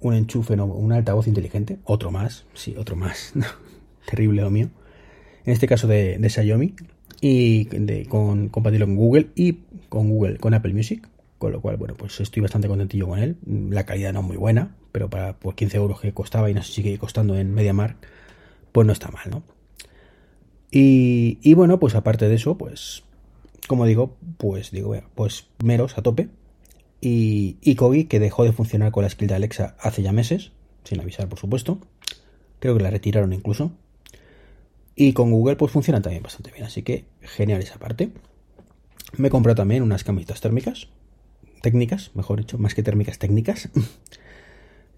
un 0.00 0.14
enchufe, 0.14 0.56
no, 0.56 0.66
un 0.66 0.92
altavoz 0.92 1.26
inteligente, 1.26 1.78
otro 1.84 2.10
más, 2.12 2.44
sí, 2.54 2.76
otro 2.78 2.96
más, 2.96 3.34
terrible 4.06 4.42
lo 4.42 4.50
mío 4.50 4.70
en 5.46 5.52
este 5.52 5.66
caso 5.66 5.86
de, 5.86 6.18
Xiaomi, 6.28 6.74
y 7.20 7.64
de, 7.64 8.04
con, 8.06 8.48
compatible 8.48 8.84
con 8.84 8.96
Google 8.96 9.28
y 9.34 9.60
con 9.88 10.10
Google, 10.10 10.38
con 10.38 10.54
Apple 10.54 10.74
Music. 10.74 11.08
Con 11.38 11.52
lo 11.52 11.60
cual, 11.60 11.76
bueno, 11.76 11.94
pues 11.96 12.18
estoy 12.20 12.40
bastante 12.40 12.66
contentillo 12.66 13.06
con 13.08 13.18
él. 13.18 13.36
La 13.70 13.84
calidad 13.84 14.12
no 14.12 14.20
es 14.20 14.26
muy 14.26 14.36
buena, 14.36 14.74
pero 14.90 15.10
para 15.10 15.38
pues, 15.38 15.54
15 15.54 15.76
euros 15.76 16.00
que 16.00 16.12
costaba 16.12 16.50
y 16.50 16.54
no 16.54 16.62
sigue 16.62 16.96
costando 16.98 17.36
en 17.36 17.52
MediaMark, 17.54 17.96
pues 18.72 18.86
no 18.86 18.92
está 18.92 19.10
mal, 19.10 19.30
¿no? 19.30 19.42
Y, 20.70 21.38
y 21.42 21.54
bueno, 21.54 21.78
pues 21.78 21.94
aparte 21.94 22.28
de 22.28 22.34
eso, 22.34 22.56
pues, 22.56 23.04
como 23.68 23.84
digo, 23.86 24.16
pues 24.38 24.70
digo, 24.70 24.94
pues 25.14 25.46
meros 25.62 25.96
a 25.98 26.02
tope. 26.02 26.28
Y, 27.00 27.58
y 27.60 27.74
Kogi, 27.76 28.04
que 28.04 28.18
dejó 28.18 28.44
de 28.44 28.52
funcionar 28.52 28.90
con 28.90 29.04
la 29.04 29.10
skill 29.10 29.28
de 29.28 29.34
Alexa 29.34 29.76
hace 29.78 30.02
ya 30.02 30.12
meses, 30.12 30.52
sin 30.84 31.00
avisar, 31.00 31.28
por 31.28 31.38
supuesto. 31.38 31.78
Creo 32.58 32.76
que 32.76 32.82
la 32.82 32.90
retiraron 32.90 33.32
incluso. 33.32 33.72
Y 34.96 35.12
con 35.12 35.30
Google 35.30 35.56
pues 35.56 35.70
funciona 35.70 36.00
también 36.00 36.22
bastante 36.22 36.50
bien, 36.50 36.64
así 36.64 36.82
que 36.82 37.04
genial 37.20 37.60
esa 37.60 37.78
parte. 37.78 38.10
Me 39.18 39.28
he 39.28 39.30
comprado 39.30 39.56
también 39.56 39.82
unas 39.82 40.02
camisetas 40.02 40.40
térmicas, 40.40 40.88
técnicas, 41.60 42.10
mejor 42.14 42.38
dicho, 42.38 42.56
más 42.58 42.74
que 42.74 42.82
térmicas, 42.82 43.18
técnicas. 43.18 43.68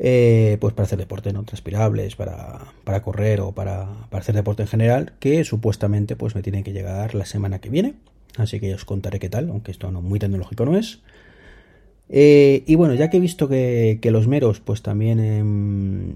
Eh, 0.01 0.59
pues 0.61 0.75
para 0.75 0.85
hacer 0.85 0.97
deporte, 0.97 1.33
¿no? 1.33 1.43
Transpirables, 1.43 2.15
para, 2.15 2.73
para 2.85 3.03
correr 3.03 3.41
o 3.41 3.51
para, 3.51 4.07
para, 4.11 4.21
hacer 4.23 4.37
deporte 4.37 4.63
en 4.63 4.69
general, 4.69 5.15
que 5.19 5.43
supuestamente 5.43 6.15
pues 6.15 6.37
me 6.37 6.43
tienen 6.43 6.63
que 6.63 6.73
llegar 6.73 7.17
la 7.17 7.27
semana 7.27 7.59
que 7.59 7.69
viene. 7.69 7.95
Así 8.37 8.61
que 8.61 8.73
os 8.73 8.85
contaré 8.85 9.19
qué 9.19 9.29
tal, 9.29 9.49
aunque 9.51 9.73
esto 9.73 9.91
no 9.91 10.01
muy 10.01 10.21
tecnológico 10.21 10.65
no 10.65 10.77
es. 10.77 11.01
Eh, 12.09 12.63
y 12.65 12.77
bueno, 12.77 12.95
ya 12.95 13.11
que 13.11 13.17
he 13.17 13.21
visto 13.21 13.49
que, 13.49 13.99
que 14.01 14.13
los 14.13 14.29
meros 14.29 14.61
pues 14.61 14.83
también... 14.83 15.19
Eh, 15.19 16.15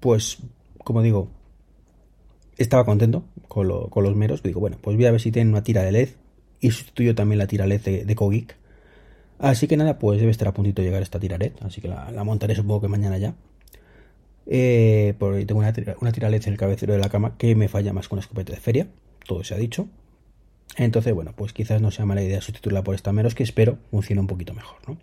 pues 0.00 0.38
como 0.84 1.02
digo, 1.02 1.30
estaba 2.56 2.84
contento 2.84 3.24
con, 3.48 3.68
los 3.68 4.16
meros. 4.16 4.42
Digo, 4.42 4.60
bueno, 4.60 4.78
pues 4.80 4.96
voy 4.96 5.06
a 5.06 5.10
ver 5.10 5.20
si 5.20 5.32
tienen 5.32 5.52
una 5.52 5.62
tira 5.62 5.82
de 5.82 5.92
LED 5.92 6.08
y 6.60 6.70
sustituyo 6.70 7.14
también 7.14 7.38
la 7.38 7.46
tira 7.46 7.66
LED 7.66 7.80
de, 7.80 8.04
de 8.04 8.14
Kogik. 8.14 8.56
Así 9.38 9.66
que 9.66 9.76
nada, 9.76 9.98
pues 9.98 10.20
debe 10.20 10.30
estar 10.30 10.48
a 10.48 10.54
puntito 10.54 10.82
de 10.82 10.88
llegar 10.88 11.02
esta 11.02 11.18
tira 11.18 11.38
LED. 11.38 11.52
Así 11.62 11.80
que 11.80 11.88
la, 11.88 12.24
montaré 12.24 12.54
supongo 12.54 12.82
que 12.82 12.88
mañana 12.88 13.18
ya. 13.18 13.34
Eh, 14.46 15.14
porque 15.18 15.44
tengo 15.46 15.60
una, 15.60 15.72
una 16.00 16.12
tira 16.12 16.30
LED 16.30 16.42
en 16.46 16.52
el 16.52 16.58
cabecero 16.58 16.92
de 16.92 16.98
la 17.00 17.08
cama 17.08 17.36
que 17.36 17.54
me 17.54 17.68
falla 17.68 17.92
más 17.92 18.08
con 18.08 18.18
una 18.18 18.22
escopeta 18.22 18.52
de 18.52 18.60
feria. 18.60 18.88
Todo 19.26 19.42
se 19.44 19.54
ha 19.54 19.58
dicho. 19.58 19.88
Entonces, 20.76 21.12
bueno, 21.12 21.32
pues 21.34 21.52
quizás 21.52 21.82
no 21.82 21.90
sea 21.90 22.06
mala 22.06 22.22
idea 22.22 22.40
sustituirla 22.40 22.82
por 22.82 22.94
esta 22.94 23.12
meros 23.12 23.34
que 23.34 23.42
espero 23.42 23.78
funcione 23.90 24.20
un 24.20 24.26
poquito 24.26 24.54
mejor, 24.54 24.78
¿no? 24.88 24.96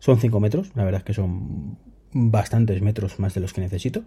Son 0.00 0.18
5 0.18 0.40
metros, 0.40 0.72
la 0.74 0.84
verdad 0.84 1.00
es 1.00 1.04
que 1.04 1.14
son 1.14 1.78
bastantes 2.12 2.80
metros 2.82 3.18
más 3.18 3.34
de 3.34 3.40
los 3.40 3.52
que 3.52 3.60
necesito. 3.60 4.02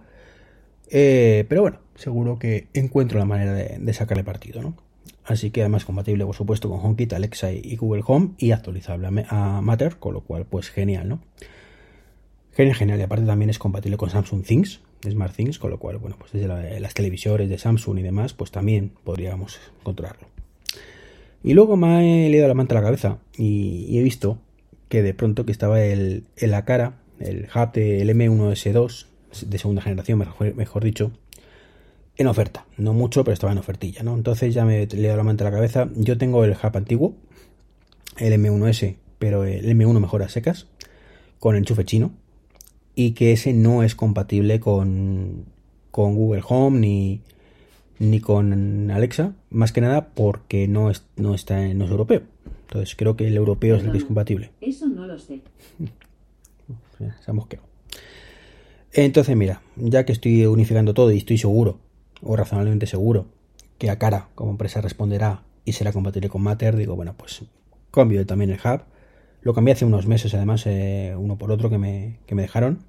Eh, 0.95 1.45
pero 1.49 1.63
bueno, 1.63 1.79
seguro 1.95 2.37
que 2.37 2.67
encuentro 2.75 3.17
la 3.17 3.25
manera 3.25 3.53
de, 3.53 3.93
sacarle 3.93 4.23
partido, 4.23 4.61
¿no? 4.61 4.75
Así 5.25 5.49
que 5.49 5.61
además 5.61 5.85
compatible, 5.85 6.23
por 6.23 6.35
supuesto, 6.35 6.69
con 6.69 6.79
HomeKit, 6.79 7.13
Alexa 7.13 7.51
y 7.51 7.75
Google 7.77 8.03
Home 8.05 8.31
y 8.37 8.51
actualizable 8.51 9.07
a 9.27 9.61
Matter, 9.61 9.97
con 9.97 10.13
lo 10.13 10.21
cual, 10.21 10.45
pues 10.45 10.69
genial, 10.69 11.09
¿no? 11.09 11.19
Genial, 12.51 12.75
genial. 12.75 12.99
Y 12.99 13.03
aparte 13.03 13.25
también 13.25 13.49
es 13.49 13.57
compatible 13.57 13.97
con 13.97 14.11
Samsung 14.11 14.43
Things, 14.43 14.81
Smart 15.01 15.35
Things, 15.35 15.57
con 15.57 15.71
lo 15.71 15.79
cual, 15.79 15.97
bueno, 15.97 16.15
pues 16.19 16.31
desde 16.33 16.79
las 16.79 16.93
televisores 16.93 17.49
de 17.49 17.57
Samsung 17.57 17.97
y 17.97 18.03
demás, 18.03 18.33
pues 18.33 18.51
también 18.51 18.91
podríamos 19.03 19.59
controlarlo. 19.81 20.27
Y 21.43 21.55
luego 21.55 21.75
me 21.75 22.27
he 22.27 22.29
leído 22.29 22.47
la 22.47 22.53
manta 22.53 22.75
a 22.75 22.81
la 22.81 22.85
cabeza 22.85 23.17
y, 23.35 23.97
he 23.97 24.03
visto 24.03 24.37
que 24.89 25.01
de 25.01 25.15
pronto 25.15 25.45
que 25.45 25.51
estaba 25.51 25.83
el, 25.83 26.25
en 26.37 26.51
la 26.51 26.65
cara 26.65 26.99
el 27.19 27.47
hub 27.55 27.71
del 27.71 28.09
M1S2 28.09 29.07
de 29.41 29.57
segunda 29.57 29.81
generación, 29.81 30.19
mejor, 30.19 30.83
dicho, 30.83 31.11
en 32.17 32.27
oferta. 32.27 32.65
No 32.77 32.93
mucho, 32.93 33.23
pero 33.23 33.33
estaba 33.33 33.51
en 33.51 33.59
ofertilla, 33.59 34.03
¿no? 34.03 34.15
Entonces 34.15 34.53
ya 34.53 34.65
me 34.65 34.83
he 34.83 34.87
leído 34.87 35.17
la 35.17 35.23
manta 35.23 35.43
a 35.43 35.49
la 35.49 35.55
cabeza. 35.55 35.89
Yo 35.95 36.17
tengo 36.17 36.43
el 36.43 36.51
hub 36.51 36.77
antiguo, 36.77 37.15
el 38.17 38.33
M1S, 38.33 38.95
pero 39.19 39.43
el 39.45 39.65
M1 39.65 39.99
mejor 39.99 40.23
a 40.23 40.29
secas, 40.29 40.67
con 41.39 41.55
enchufe 41.55 41.85
chino, 41.85 42.11
y 42.95 43.11
que 43.11 43.31
ese 43.31 43.53
no 43.53 43.83
es 43.83 43.95
compatible 43.95 44.59
con, 44.59 45.45
con 45.91 46.15
Google 46.15 46.43
Home 46.47 46.79
ni, 46.79 47.21
ni 47.99 48.19
con 48.19 48.91
Alexa, 48.91 49.33
más 49.49 49.71
que 49.71 49.81
nada 49.81 50.09
porque 50.09 50.67
no, 50.67 50.89
es, 50.89 51.05
no, 51.15 51.33
está, 51.33 51.65
en, 51.65 51.77
no 51.77 51.85
es 51.85 51.91
europeo. 51.91 52.21
Entonces 52.67 52.95
creo 52.95 53.15
que 53.15 53.27
el 53.27 53.35
europeo 53.35 53.75
es 53.75 53.83
el 53.83 53.91
que 53.91 53.97
es 53.99 54.05
compatible. 54.05 54.51
Eso 54.61 54.87
no 54.87 55.05
lo 55.05 55.17
sé. 55.19 55.41
Se 56.97 57.31
ha 57.31 57.33
mosqueado. 57.33 57.65
Entonces, 58.93 59.35
mira, 59.35 59.61
ya 59.75 60.05
que 60.05 60.11
estoy 60.11 60.45
unificando 60.45 60.93
todo 60.93 61.11
y 61.11 61.17
estoy 61.17 61.37
seguro, 61.37 61.79
o 62.21 62.35
razonablemente 62.35 62.85
seguro, 62.85 63.25
que 63.79 63.89
a 63.89 63.97
cara 63.97 64.29
como 64.35 64.51
empresa 64.51 64.81
responderá 64.81 65.43
y 65.65 65.73
será 65.73 65.91
compatible 65.91 66.29
con 66.29 66.43
Matter, 66.43 66.75
digo, 66.75 66.95
bueno, 66.95 67.15
pues 67.17 67.43
cambio 67.91 68.25
también 68.25 68.51
el 68.51 68.59
hub. 68.63 68.81
Lo 69.41 69.53
cambié 69.53 69.73
hace 69.73 69.85
unos 69.85 70.05
meses, 70.05 70.33
además, 70.35 70.65
eh, 70.67 71.15
uno 71.17 71.37
por 71.37 71.51
otro 71.51 71.69
que 71.69 71.77
me, 71.77 72.19
que 72.27 72.35
me 72.35 72.43
dejaron. 72.43 72.79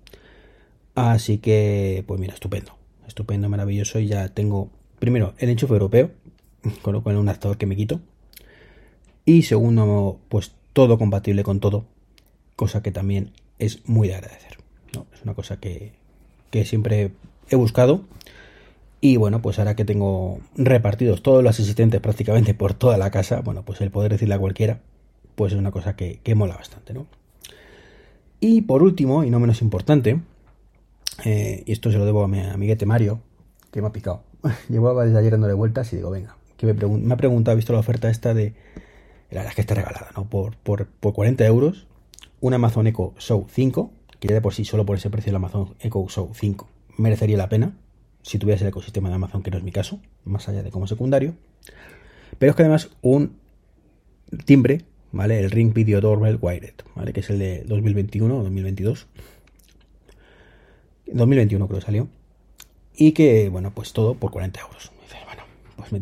Así 0.95 1.39
que, 1.39 2.05
pues 2.07 2.21
mira, 2.21 2.35
estupendo. 2.35 2.77
Estupendo, 3.07 3.49
maravilloso. 3.49 3.99
Y 3.99 4.07
ya 4.07 4.29
tengo 4.29 4.71
primero, 4.99 5.35
el 5.39 5.51
enchufe 5.51 5.73
europeo, 5.73 6.11
con 6.83 6.93
lo 6.93 7.03
cual 7.03 7.17
un 7.17 7.29
adaptador 7.29 7.59
que 7.59 7.67
me 7.67 7.77
quito. 7.77 8.01
Y 9.25 9.43
segundo, 9.43 10.21
pues 10.29 10.53
todo 10.73 10.99
compatible 10.99 11.43
con 11.43 11.61
todo, 11.61 11.87
cosa 12.57 12.83
que 12.83 12.93
también 12.93 13.33
es 13.59 13.89
muy 13.89 14.09
de 14.09 14.17
agradecer. 14.17 14.64
Es 15.15 15.23
una 15.23 15.35
cosa 15.35 15.59
que, 15.59 15.93
siempre 16.65 17.13
he 17.49 17.57
buscado. 17.57 18.03
Y 19.01 19.17
bueno, 19.17 19.43
pues 19.43 19.59
ahora 19.59 19.77
que 19.77 19.85
tengo 19.85 20.41
repartidos 20.57 21.23
todos 21.23 21.43
los 21.43 21.59
asistentes 21.61 22.01
prácticamente 22.01 22.55
por 22.55 22.75
toda 22.75 22.97
la 22.97 23.11
casa, 23.11 23.41
bueno, 23.41 23.63
pues 23.65 23.81
el 23.81 23.91
poder 23.91 24.13
decirle 24.13 24.35
a 24.35 24.39
cualquiera, 24.39 24.81
pues 25.35 25.53
es 25.53 25.59
una 25.59 25.71
cosa 25.71 25.95
que, 25.97 26.21
mola 26.35 26.57
bastante, 26.57 26.95
¿no? 26.95 27.07
Y 28.41 28.63
por 28.63 28.83
último, 28.83 29.25
y 29.25 29.31
no 29.31 29.41
menos 29.41 29.61
importante, 29.63 30.21
eh, 31.25 31.63
y 31.67 31.73
esto 31.73 31.91
se 31.91 31.99
lo 31.99 32.07
debo 32.07 32.25
a 32.25 32.29
mi 32.29 32.41
amiguete 32.41 32.87
Mario, 32.87 33.21
que 33.71 33.83
me 33.83 33.89
ha 33.89 33.93
picado. 33.93 34.23
Llevaba 34.69 35.05
desde 35.05 35.19
ayer 35.19 35.33
dándole 35.33 35.55
vueltas 35.55 35.93
y 35.93 35.97
digo, 35.97 36.11
venga, 36.11 36.37
que 36.57 36.67
me, 36.67 36.73
me 36.73 37.15
ha 37.15 37.17
preguntado, 37.17 37.53
ha 37.53 37.57
visto 37.57 37.73
la 37.73 37.81
oferta 37.81 38.09
esta 38.09 38.33
de, 38.33 38.55
la 39.35 39.41
verdad 39.41 39.51
es 39.51 39.55
que 39.57 39.61
está 39.63 39.75
regalada, 39.75 40.11
¿no? 40.17 40.29
Por, 40.29 40.57
por, 40.57 40.87
40 41.01 41.45
euros, 41.47 41.87
un 42.41 42.55
Amazon 42.55 42.87
Echo 42.87 43.15
Show 43.19 43.47
5, 43.51 43.91
que 44.25 44.29
ya 44.29 44.37
de 44.37 44.41
por 44.41 44.55
sí 44.55 44.65
solo 44.65 44.87
por 44.87 44.97
ese 44.97 45.11
precio 45.11 45.29
el 45.29 45.37
Amazon 45.37 45.75
Echo 45.81 46.07
Show 46.09 46.31
5 46.33 46.67
merecería 46.97 47.37
la 47.37 47.51
pena, 47.51 47.77
si 48.23 48.39
tuvieras 48.39 48.63
el 48.63 48.69
ecosistema 48.69 49.11
de 49.11 49.17
Amazon, 49.17 49.43
que 49.43 49.51
no 49.51 49.59
es 49.59 49.63
mi 49.63 49.71
caso, 49.71 50.01
más 50.25 50.49
allá 50.49 50.63
de 50.63 50.71
como 50.71 50.87
secundario. 50.87 51.35
Pero 52.39 52.49
es 52.49 52.57
que 52.57 52.63
además 52.63 52.89
un 53.03 53.37
timbre, 54.47 54.81
¿vale? 55.13 55.41
El 55.41 55.51
Ring 55.51 55.75
Video 55.75 56.01
Doorbell 56.01 56.39
Wired, 56.41 56.73
¿vale? 56.95 57.13
Que 57.13 57.21
es 57.21 57.29
el 57.29 57.39
de 57.39 57.65
2021 57.65 58.35
o 58.35 58.43
2022. 58.45 59.09
2021 61.05 61.67
creo 61.67 61.81
que 61.81 61.85
salió 61.85 62.09
y 62.97 63.13
que, 63.13 63.51
bueno, 63.51 63.73
pues 63.75 63.93
todo 63.93 64.15
por 64.15 64.31
40 64.31 64.59
euros. 64.59 64.91
bueno, 65.27 65.43
pues 65.77 65.93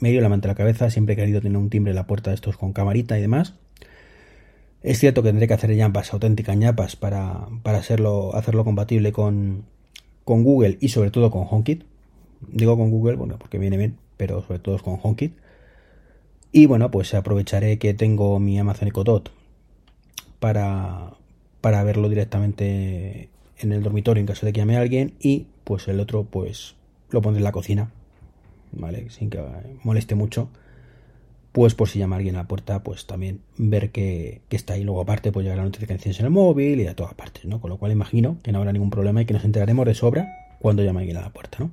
me, 0.00 0.10
dio 0.10 0.20
la 0.22 0.30
manta 0.30 0.48
a 0.48 0.52
la 0.52 0.54
cabeza, 0.54 0.88
siempre 0.88 1.12
he 1.12 1.16
querido 1.16 1.42
tener 1.42 1.58
un 1.58 1.68
timbre 1.68 1.90
en 1.90 1.96
la 1.96 2.06
puerta 2.06 2.30
de 2.30 2.36
estos 2.36 2.56
con 2.56 2.72
camarita 2.72 3.18
y 3.18 3.20
demás. 3.20 3.52
Es 4.86 5.00
cierto 5.00 5.24
que 5.24 5.30
tendré 5.30 5.48
que 5.48 5.54
hacer 5.54 5.74
ñapas, 5.74 6.12
auténticas 6.12 6.56
ñapas, 6.56 6.94
para, 6.94 7.48
para 7.64 7.78
hacerlo, 7.78 8.36
hacerlo 8.36 8.64
compatible 8.64 9.10
con, 9.10 9.64
con 10.22 10.44
Google 10.44 10.78
y 10.80 10.90
sobre 10.90 11.10
todo 11.10 11.32
con 11.32 11.44
HomeKit. 11.50 11.82
Digo 12.52 12.76
con 12.76 12.92
Google, 12.92 13.16
bueno, 13.16 13.36
porque 13.36 13.58
viene 13.58 13.78
bien, 13.78 13.96
pero 14.16 14.42
sobre 14.42 14.60
todo 14.60 14.78
con 14.78 14.96
HomeKit. 15.02 15.32
Y 16.52 16.66
bueno, 16.66 16.92
pues 16.92 17.14
aprovecharé 17.14 17.80
que 17.80 17.94
tengo 17.94 18.38
mi 18.38 18.60
Amazon 18.60 18.86
Echo 18.86 19.02
Dot 19.02 19.32
para, 20.38 21.14
para 21.60 21.82
verlo 21.82 22.08
directamente 22.08 23.28
en 23.58 23.72
el 23.72 23.82
dormitorio 23.82 24.20
en 24.20 24.26
caso 24.28 24.46
de 24.46 24.52
que 24.52 24.60
llame 24.60 24.76
a 24.76 24.82
alguien 24.82 25.14
y 25.18 25.46
pues 25.64 25.88
el 25.88 25.98
otro 25.98 26.22
pues 26.22 26.76
lo 27.10 27.22
pondré 27.22 27.40
en 27.40 27.44
la 27.44 27.50
cocina, 27.50 27.90
¿vale? 28.70 29.10
Sin 29.10 29.30
que 29.30 29.42
moleste 29.82 30.14
mucho. 30.14 30.48
Pues 31.56 31.74
por 31.74 31.88
si 31.88 31.98
llama 31.98 32.16
alguien 32.16 32.34
a 32.34 32.40
la 32.40 32.48
puerta, 32.48 32.82
pues 32.82 33.06
también 33.06 33.40
ver 33.56 33.90
que, 33.90 34.42
está 34.50 34.74
ahí. 34.74 34.84
Luego 34.84 35.00
aparte 35.00 35.32
pues 35.32 35.42
llegar 35.42 35.56
las 35.56 35.64
notificaciones 35.64 36.20
en 36.20 36.26
el 36.26 36.30
móvil 36.30 36.82
y 36.82 36.86
a 36.86 36.94
todas 36.94 37.14
partes, 37.14 37.46
¿no? 37.46 37.62
Con 37.62 37.70
lo 37.70 37.78
cual 37.78 37.92
imagino 37.92 38.36
que 38.42 38.52
no 38.52 38.58
habrá 38.58 38.74
ningún 38.74 38.90
problema 38.90 39.22
y 39.22 39.24
que 39.24 39.32
nos 39.32 39.42
enteraremos 39.42 39.86
de 39.86 39.94
sobra 39.94 40.28
cuando 40.58 40.82
llame 40.82 40.98
alguien 40.98 41.16
a 41.16 41.22
la 41.22 41.30
puerta, 41.30 41.56
¿no? 41.60 41.70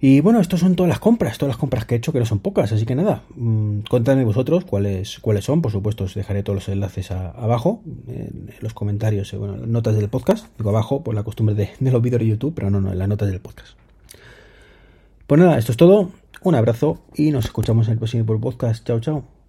Y 0.00 0.22
bueno, 0.22 0.40
estas 0.40 0.60
son 0.60 0.76
todas 0.76 0.88
las 0.88 0.98
compras, 0.98 1.36
todas 1.36 1.50
las 1.50 1.58
compras 1.58 1.84
que 1.84 1.94
he 1.94 1.98
hecho, 1.98 2.10
que 2.10 2.20
no 2.20 2.24
son 2.24 2.38
pocas, 2.38 2.72
así 2.72 2.86
que 2.86 2.94
nada, 2.94 3.22
mmm, 3.36 3.80
contadme 3.80 4.24
vosotros 4.24 4.64
cuáles, 4.64 5.18
cuáles 5.18 5.44
son, 5.44 5.60
por 5.60 5.72
supuesto 5.72 6.04
os 6.04 6.14
dejaré 6.14 6.42
todos 6.42 6.54
los 6.54 6.68
enlaces 6.70 7.10
abajo, 7.10 7.82
en 8.08 8.48
los 8.62 8.72
comentarios, 8.72 9.30
eh, 9.34 9.36
bueno, 9.36 9.58
las 9.58 9.68
notas 9.68 9.94
del 9.94 10.08
podcast, 10.08 10.46
digo 10.56 10.70
abajo 10.70 11.04
por 11.04 11.14
la 11.14 11.22
costumbre 11.22 11.54
de, 11.54 11.68
los 11.90 12.00
vídeos 12.00 12.20
de 12.20 12.28
YouTube, 12.28 12.54
pero 12.54 12.70
no, 12.70 12.80
no, 12.80 12.92
en 12.92 12.98
las 12.98 13.08
notas 13.08 13.28
del 13.28 13.40
podcast. 13.40 13.81
Pues 15.26 15.40
nada, 15.40 15.58
esto 15.58 15.72
es 15.72 15.78
todo, 15.78 16.10
un 16.42 16.54
abrazo 16.54 17.02
y 17.14 17.30
nos 17.30 17.44
escuchamos 17.44 17.86
en 17.86 17.92
el 17.92 17.98
próximo 17.98 18.40
podcast, 18.40 18.86
chao 18.86 19.00
chao. 19.00 19.41